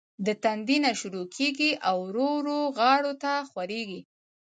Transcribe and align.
د 0.25 0.27
تندي 0.43 0.77
نه 0.85 0.91
شورو 0.99 1.23
کيږي 1.35 1.71
او 1.89 1.97
ورو 2.07 2.29
ورو 2.37 2.59
غاړو 2.77 3.13
ته 3.23 3.33
خوريږي 3.49 4.01